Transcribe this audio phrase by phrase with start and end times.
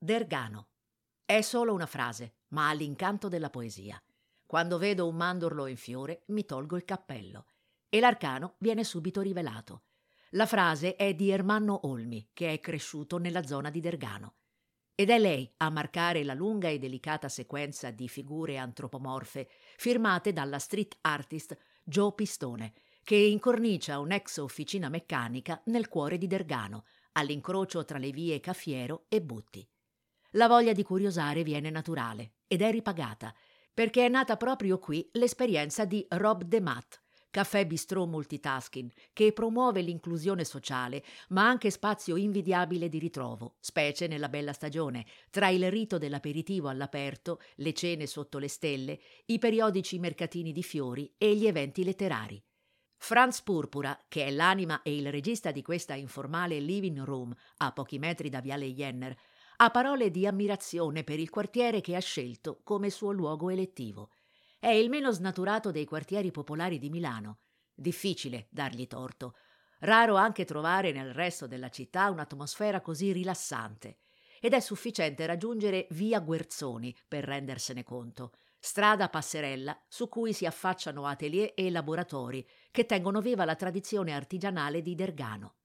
[0.00, 0.68] Dergano.
[1.24, 4.00] È solo una frase, ma ha l'incanto della poesia.
[4.46, 7.46] Quando vedo un mandorlo in fiore, mi tolgo il cappello.
[7.88, 9.86] E l'arcano viene subito rivelato.
[10.30, 14.36] La frase è di Ermanno Olmi, che è cresciuto nella zona di Dergano.
[14.94, 20.60] Ed è lei a marcare la lunga e delicata sequenza di figure antropomorfe firmate dalla
[20.60, 22.72] street artist Joe Pistone,
[23.02, 29.20] che incornicia un'ex officina meccanica nel cuore di Dergano, all'incrocio tra le vie Caffiero e
[29.20, 29.68] Butti.
[30.38, 33.34] La voglia di curiosare viene naturale ed è ripagata,
[33.74, 40.44] perché è nata proprio qui l'esperienza di Rob DeMatt, caffè bistrò multitasking, che promuove l'inclusione
[40.44, 46.68] sociale, ma anche spazio invidiabile di ritrovo, specie nella bella stagione, tra il rito dell'aperitivo
[46.68, 52.40] all'aperto, le cene sotto le stelle, i periodici mercatini di fiori e gli eventi letterari.
[52.96, 57.98] Franz Purpura, che è l'anima e il regista di questa informale living room a pochi
[57.98, 59.16] metri da Viale Jenner,
[59.60, 64.10] ha parole di ammirazione per il quartiere che ha scelto come suo luogo elettivo.
[64.56, 67.40] È il meno snaturato dei quartieri popolari di Milano.
[67.74, 69.34] Difficile dargli torto.
[69.80, 73.98] Raro anche trovare nel resto della città un'atmosfera così rilassante.
[74.40, 78.34] Ed è sufficiente raggiungere via Guerzoni per rendersene conto.
[78.60, 84.82] Strada passerella su cui si affacciano atelier e laboratori che tengono viva la tradizione artigianale
[84.82, 85.57] di Dergano.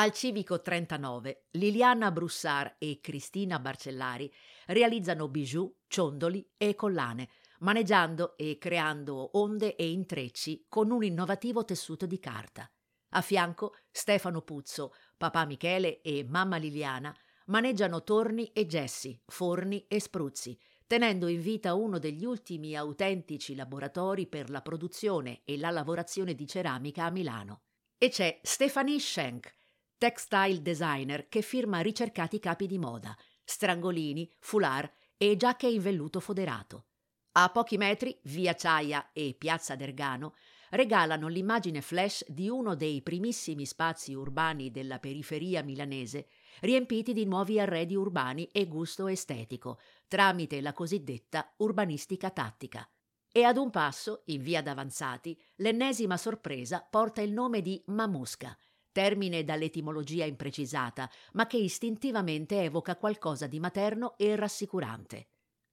[0.00, 4.32] Al Civico 39, Liliana Brussar e Cristina Barcellari
[4.66, 12.06] realizzano bijou, ciondoli e collane, maneggiando e creando onde e intrecci con un innovativo tessuto
[12.06, 12.70] di carta.
[13.08, 17.12] A fianco Stefano Puzzo, papà Michele e mamma Liliana
[17.46, 24.28] maneggiano torni e gessi, forni e spruzzi, tenendo in vita uno degli ultimi autentici laboratori
[24.28, 27.62] per la produzione e la lavorazione di ceramica a Milano.
[27.98, 29.56] E c'è Stephanie Schenk,
[29.98, 36.86] textile designer che firma ricercati capi di moda, strangolini, foulard e giacche in velluto foderato.
[37.32, 40.34] A pochi metri, via Ciaia e piazza Dergano,
[40.70, 46.28] regalano l'immagine flash di uno dei primissimi spazi urbani della periferia milanese,
[46.60, 52.88] riempiti di nuovi arredi urbani e gusto estetico, tramite la cosiddetta urbanistica tattica.
[53.30, 58.56] E ad un passo, in via d'Avanzati, l'ennesima sorpresa porta il nome di Mamusca,
[58.92, 65.28] termine dall'etimologia imprecisata, ma che istintivamente evoca qualcosa di materno e rassicurante.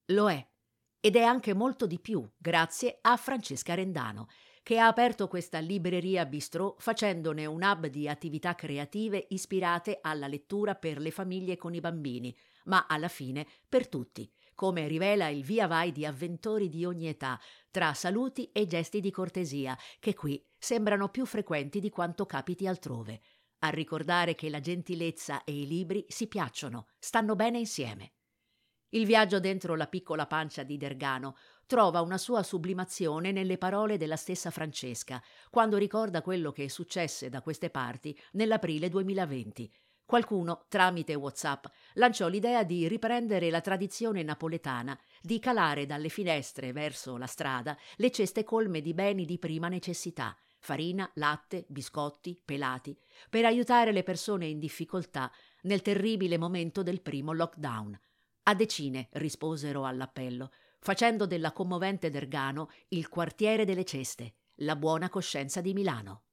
[0.08, 0.48] Lo è,
[1.00, 4.28] ed è anche molto di più, grazie a Francesca Rendano,
[4.64, 10.74] che ha aperto questa libreria bistrò facendone un hub di attività creative ispirate alla lettura
[10.74, 15.68] per le famiglie con i bambini, ma alla fine per tutti, come rivela il via
[15.68, 17.40] vai di avventori di ogni età,
[17.70, 23.22] tra saluti e gesti di cortesia, che qui sembrano più frequenti di quanto capiti altrove,
[23.60, 28.14] a ricordare che la gentilezza e i libri si piacciono, stanno bene insieme.
[28.90, 31.36] Il viaggio dentro la piccola pancia di Dergano
[31.66, 37.42] trova una sua sublimazione nelle parole della stessa Francesca, quando ricorda quello che successe da
[37.42, 39.70] queste parti nell'aprile 2020,
[40.06, 47.18] Qualcuno, tramite WhatsApp, lanciò l'idea di riprendere la tradizione napoletana di calare dalle finestre verso
[47.18, 52.96] la strada le ceste colme di beni di prima necessità, farina, latte, biscotti, pelati,
[53.32, 55.32] per aiutare le persone in difficoltà
[55.64, 58.00] nel terribile momento del primo lockdown.
[58.44, 60.52] A decine risposero all'appello,
[60.82, 66.26] facendo della commovente Dergano il quartiere delle ceste, la buona coscienza di Milano.